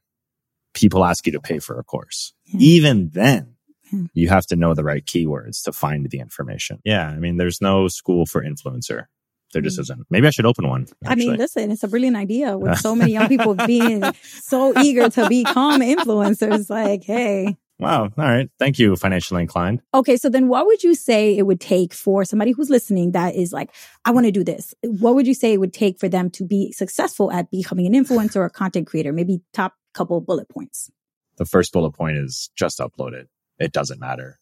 people 0.75 1.05
ask 1.05 1.27
you 1.27 1.33
to 1.33 1.41
pay 1.41 1.59
for 1.59 1.79
a 1.79 1.85
course. 1.85 2.35
Yeah. 2.45 2.59
Even 2.61 3.11
then, 3.13 3.55
hmm. 3.91 4.07
you 4.13 4.29
have 4.29 4.47
to 4.47 4.57
know 4.57 4.75
the 4.75 4.85
right 4.85 5.05
keywords 5.05 5.63
to 5.65 5.73
find 5.73 6.09
the 6.11 6.19
information. 6.21 6.81
Yeah. 6.85 7.09
I 7.09 7.17
mean, 7.17 7.39
there's 7.39 7.63
no 7.63 7.89
school 7.89 8.27
for 8.27 8.45
influencer. 8.45 9.07
There 9.53 9.62
just 9.62 9.79
Mm. 9.79 9.83
isn't. 9.83 10.07
Maybe 10.11 10.26
I 10.26 10.31
should 10.31 10.47
open 10.47 10.69
one. 10.69 10.87
I 11.05 11.15
mean, 11.15 11.37
listen, 11.37 11.71
it's 11.71 11.83
a 11.85 11.88
brilliant 11.88 12.17
idea 12.17 12.59
with 12.59 12.79
so 12.79 12.95
many 12.95 13.12
young 13.12 13.29
people 13.29 13.55
being 13.67 14.03
so 14.25 14.73
eager 14.81 15.09
to 15.09 15.29
become 15.29 15.81
influencers. 15.81 16.69
Like, 16.69 17.05
hey, 17.05 17.57
wow. 17.79 18.03
All 18.05 18.11
right. 18.17 18.50
Thank 18.59 18.79
you, 18.79 18.97
financially 18.97 19.43
inclined. 19.43 19.83
okay, 19.95 20.17
so 20.17 20.29
then 20.29 20.49
what 20.49 20.67
would 20.67 20.83
you 20.83 20.95
say 20.95 21.37
it 21.38 21.47
would 21.47 21.61
take 21.61 21.95
for 21.95 22.25
somebody 22.25 22.50
who's 22.53 22.71
listening 22.71 23.12
that 23.12 23.35
is 23.37 23.53
like, 23.53 23.71
I 24.05 24.11
want 24.11 24.26
to 24.26 24.33
do 24.33 24.43
this? 24.45 24.75
What 24.83 25.15
would 25.15 25.26
you 25.26 25.35
say 25.35 25.53
it 25.53 25.61
would 25.61 25.73
take 25.73 25.99
for 26.00 26.09
them 26.09 26.29
to 26.31 26.45
be 26.45 26.73
successful 26.73 27.31
at 27.31 27.50
becoming 27.50 27.87
an 27.87 27.93
influencer 27.95 28.37
or 28.37 28.45
a 28.47 28.50
content 28.50 28.87
creator? 28.88 29.12
Maybe 29.12 29.41
top 29.53 29.75
couple 29.95 30.21
bullet 30.21 30.49
points. 30.49 30.91
The 31.38 31.45
first 31.47 31.73
bullet 31.73 31.93
point 31.93 32.17
is 32.17 32.50
just 32.57 32.79
upload 32.81 33.12
it. 33.12 33.29
It 33.59 33.73
doesn't 33.73 34.00
matter. 34.00 34.38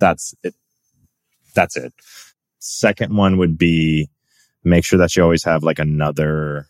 That's 0.00 0.34
it. 0.42 0.54
That's 1.54 1.76
it. 1.76 1.92
Second 2.58 3.16
one 3.16 3.38
would 3.38 3.56
be 3.56 4.08
make 4.68 4.84
sure 4.84 4.98
that 4.98 5.16
you 5.16 5.22
always 5.22 5.44
have 5.44 5.62
like 5.62 5.78
another 5.78 6.68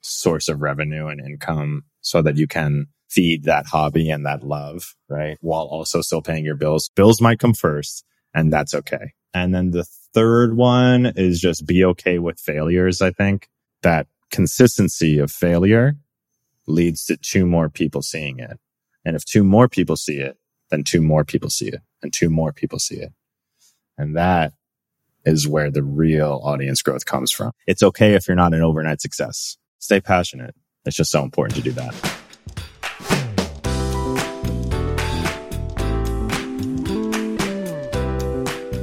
source 0.00 0.48
of 0.48 0.62
revenue 0.62 1.06
and 1.06 1.20
income 1.20 1.84
so 2.00 2.22
that 2.22 2.36
you 2.36 2.46
can 2.46 2.86
feed 3.08 3.44
that 3.44 3.66
hobby 3.66 4.10
and 4.10 4.24
that 4.24 4.42
love, 4.42 4.94
right? 5.08 5.36
While 5.40 5.64
also 5.64 6.00
still 6.00 6.22
paying 6.22 6.44
your 6.44 6.56
bills. 6.56 6.88
Bills 6.94 7.20
might 7.20 7.38
come 7.38 7.54
first 7.54 8.04
and 8.34 8.52
that's 8.52 8.74
okay. 8.74 9.12
And 9.34 9.54
then 9.54 9.70
the 9.70 9.84
third 10.14 10.56
one 10.56 11.06
is 11.06 11.40
just 11.40 11.66
be 11.66 11.84
okay 11.84 12.18
with 12.18 12.38
failures. 12.38 13.02
I 13.02 13.10
think 13.10 13.48
that 13.82 14.06
consistency 14.30 15.18
of 15.18 15.30
failure 15.30 15.96
leads 16.66 17.04
to 17.06 17.16
two 17.16 17.46
more 17.46 17.68
people 17.68 18.02
seeing 18.02 18.38
it. 18.38 18.58
And 19.04 19.16
if 19.16 19.24
two 19.24 19.44
more 19.44 19.68
people 19.68 19.96
see 19.96 20.18
it, 20.18 20.36
then 20.70 20.84
two 20.84 21.02
more 21.02 21.24
people 21.24 21.50
see 21.50 21.68
it 21.68 21.80
and 22.02 22.12
two 22.12 22.30
more 22.30 22.52
people 22.52 22.78
see 22.78 22.96
it. 22.96 23.12
And 23.98 24.16
that 24.16 24.52
is 25.24 25.46
where 25.46 25.70
the 25.70 25.82
real 25.82 26.40
audience 26.42 26.82
growth 26.82 27.04
comes 27.04 27.32
from. 27.32 27.52
It's 27.66 27.82
okay 27.82 28.14
if 28.14 28.26
you're 28.26 28.36
not 28.36 28.54
an 28.54 28.62
overnight 28.62 29.00
success. 29.00 29.56
Stay 29.78 30.00
passionate. 30.00 30.54
It's 30.84 30.96
just 30.96 31.10
so 31.10 31.22
important 31.22 31.56
to 31.56 31.62
do 31.62 31.72
that. 31.72 31.94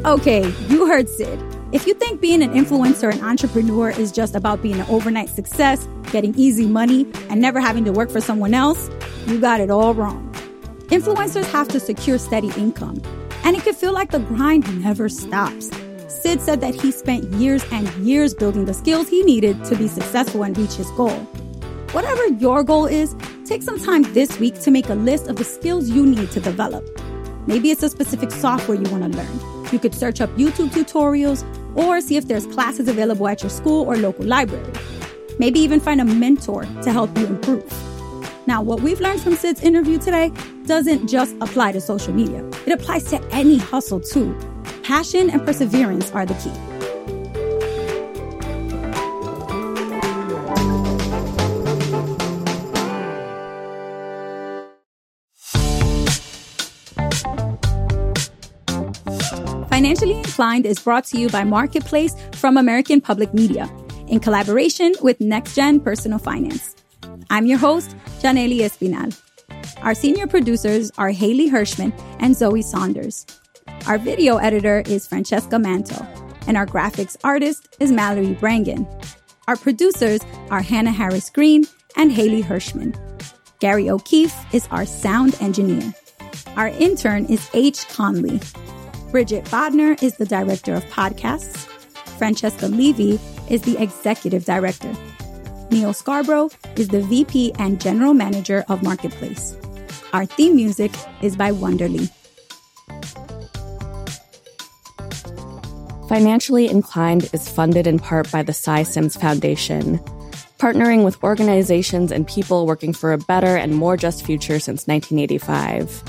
Okay, 0.06 0.48
you 0.70 0.88
heard 0.88 1.10
Sid. 1.10 1.44
If 1.74 1.86
you 1.86 1.94
think 1.94 2.22
being 2.22 2.42
an 2.42 2.54
influencer 2.54 3.12
and 3.12 3.22
entrepreneur 3.22 3.90
is 3.90 4.14
just 4.14 4.36
about 4.36 4.62
being 4.62 4.80
an 4.80 4.86
overnight 4.90 5.28
success, 5.28 5.86
getting 6.14 6.34
easy 6.36 6.66
money, 6.66 7.06
and 7.30 7.42
never 7.42 7.60
having 7.60 7.84
to 7.84 7.92
work 7.92 8.10
for 8.10 8.22
someone 8.22 8.54
else, 8.54 8.90
you 9.26 9.38
got 9.38 9.60
it 9.60 9.70
all 9.70 9.94
wrong. 9.94 10.32
Influencers 10.88 11.44
have 11.52 11.68
to 11.68 11.80
secure 11.82 12.18
steady 12.18 12.52
income, 12.56 13.02
and 13.44 13.58
it 13.58 13.64
can 13.64 13.74
feel 13.74 13.92
like 13.92 14.12
the 14.12 14.20
grind 14.20 14.82
never 14.82 15.10
stops. 15.10 15.70
Sid 16.28 16.42
said 16.42 16.60
that 16.60 16.76
he 16.76 16.92
spent 16.92 17.24
years 17.36 17.64
and 17.72 17.88
years 18.06 18.34
building 18.34 18.66
the 18.66 18.74
skills 18.74 19.08
he 19.08 19.24
needed 19.24 19.64
to 19.64 19.78
be 19.78 19.88
successful 19.88 20.44
and 20.44 20.58
reach 20.58 20.74
his 20.74 20.92
goal. 20.92 21.18
Whatever 21.94 22.28
your 22.28 22.66
goal 22.66 22.86
is, 22.86 23.16
take 23.46 23.64
some 23.64 23.80
time 23.80 24.04
this 24.12 24.38
week 24.38 24.60
to 24.60 24.70
make 24.70 24.90
a 24.90 24.94
list 24.94 25.28
of 25.28 25.38
the 25.38 25.46
skills 25.46 25.90
you 25.90 26.06
need 26.06 26.30
to 26.32 26.42
develop. 26.42 26.84
Maybe 27.48 27.72
it's 27.72 27.82
a 27.82 27.88
specific 27.88 28.32
software 28.32 28.76
you 28.76 28.92
want 28.92 29.10
to 29.10 29.18
learn. 29.18 29.66
You 29.72 29.80
could 29.80 29.96
search 29.96 30.20
up 30.20 30.30
YouTube 30.32 30.72
tutorials 30.72 31.46
or 31.78 32.02
see 32.02 32.18
if 32.18 32.28
there's 32.28 32.46
classes 32.48 32.90
available 32.90 33.26
at 33.30 33.42
your 33.42 33.50
school 33.50 33.86
or 33.86 33.96
local 33.96 34.26
library. 34.26 34.74
Maybe 35.40 35.62
even 35.62 35.80
find 35.80 36.02
a 36.02 36.06
mentor 36.06 36.66
to 36.84 36.92
help 36.92 37.18
you 37.18 37.26
improve. 37.26 37.72
Now, 38.48 38.62
what 38.62 38.82
we've 38.82 39.00
learned 39.00 39.22
from 39.22 39.38
Sid's 39.38 39.62
interview 39.62 39.98
today 39.98 40.34
doesn't 40.66 41.08
just 41.08 41.38
apply 41.40 41.72
to 41.72 41.80
social 41.80 42.14
media. 42.14 42.46
It 42.66 42.74
applies 42.74 43.06
to 43.12 43.24
any 43.32 43.56
hustle 43.56 44.02
too. 44.02 44.38
Passion 44.88 45.30
and 45.30 45.46
perseverance 45.46 46.10
are 46.12 46.26
the 46.26 46.34
key. 46.36 46.50
Financially 59.68 60.14
Inclined 60.20 60.66
is 60.66 60.80
brought 60.80 61.04
to 61.08 61.20
you 61.20 61.28
by 61.28 61.44
Marketplace 61.44 62.16
from 62.36 62.56
American 62.56 63.02
Public 63.02 63.34
Media 63.34 63.70
in 64.08 64.22
collaboration 64.22 64.94
with 65.02 65.20
NextGen 65.20 65.84
Personal 65.84 66.18
Finance. 66.18 66.78
I'm 67.30 67.46
your 67.46 67.58
host, 67.58 67.94
Janely 68.22 68.60
Espinal. 68.60 69.14
Our 69.84 69.94
senior 69.94 70.28
producers 70.28 70.92
are 70.98 71.10
Haley 71.10 71.50
Hirschman 71.50 71.92
and 72.22 72.38
Zoe 72.38 72.62
Saunders. 72.62 73.26
Our 73.88 73.98
video 73.98 74.38
editor 74.38 74.84
is 74.86 75.08
Francesca 75.08 75.58
Manto, 75.58 76.06
and 76.48 76.58
our 76.58 76.66
graphics 76.66 77.16
artist 77.24 77.76
is 77.80 77.92
Mallory 77.92 78.36
Brangan. 78.36 78.86
Our 79.48 79.56
producers 79.56 80.22
are 80.52 80.62
Hannah 80.62 80.92
Harris 80.92 81.30
Green 81.30 81.66
and 81.96 82.12
Haley 82.12 82.44
Hirschman. 82.44 82.96
Gary 83.60 83.90
O'Keefe 83.90 84.36
is 84.54 84.68
our 84.72 84.86
sound 84.86 85.36
engineer. 85.42 85.94
Our 86.56 86.68
intern 86.68 87.26
is 87.26 87.50
H. 87.54 87.88
Conley. 87.88 88.40
Bridget 89.12 89.46
Bodnar 89.46 90.02
is 90.04 90.18
the 90.18 90.26
director 90.26 90.74
of 90.74 90.84
podcasts. 90.86 91.66
Francesca 92.18 92.68
Levy 92.68 93.20
is 93.50 93.62
the 93.62 93.82
executive 93.82 94.44
director. 94.44 94.92
Neal 95.72 95.92
Scarbrough 95.92 96.54
is 96.78 96.88
the 96.90 97.02
VP 97.02 97.54
and 97.60 97.80
general 97.80 98.14
manager 98.14 98.66
of 98.70 98.84
Marketplace. 98.84 99.56
Our 100.14 100.26
theme 100.26 100.56
music 100.56 100.92
is 101.22 101.36
by 101.36 101.52
Wonderly. 101.52 102.10
Financially 106.08 106.70
Inclined 106.70 107.30
is 107.34 107.50
funded 107.50 107.86
in 107.86 108.00
part 108.00 108.32
by 108.32 108.42
the 108.42 108.54
Sy 108.54 108.84
Syms 108.84 109.18
Foundation, 109.18 110.00
partnering 110.58 111.04
with 111.04 111.22
organizations 111.22 112.14
and 112.14 112.26
people 112.26 112.66
working 112.66 112.94
for 112.94 113.12
a 113.12 113.18
better 113.18 113.58
and 113.58 113.76
more 113.76 113.98
just 113.98 114.26
future 114.26 114.58
since 114.58 114.88
1985. 114.88 116.02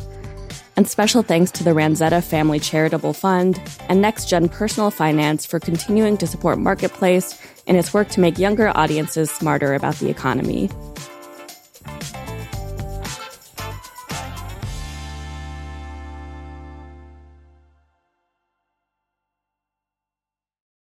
And 0.76 0.88
special 0.88 1.24
thanks 1.24 1.50
to 1.50 1.64
the 1.64 1.72
Ranzetta 1.72 2.22
Family 2.22 2.60
Charitable 2.60 3.12
Fund 3.12 3.60
and 3.88 4.04
NextGen 4.04 4.52
Personal 4.52 4.92
Finance 4.92 5.44
for 5.44 5.58
continuing 5.58 6.16
to 6.18 6.28
support 6.28 6.60
Marketplace 6.60 7.36
in 7.66 7.74
its 7.74 7.92
work 7.92 8.08
to 8.10 8.20
make 8.20 8.38
younger 8.38 8.68
audiences 8.76 9.32
smarter 9.32 9.74
about 9.74 9.96
the 9.96 10.08
economy. 10.08 10.70